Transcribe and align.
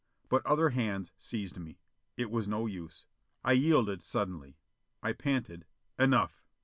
But 0.29 0.43
other 0.47 0.69
hands 0.69 1.11
seized 1.19 1.59
me. 1.59 1.77
It 2.17 2.31
was 2.31 2.47
no 2.47 2.65
use. 2.65 3.05
I 3.43 3.51
yielded 3.51 4.01
suddenly. 4.01 4.57
I 5.03 5.13
panted: 5.13 5.63
"Enough!" 5.99 6.41